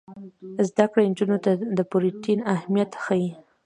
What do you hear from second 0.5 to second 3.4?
زده کړه نجونو ته د پروټین اهمیت ښيي.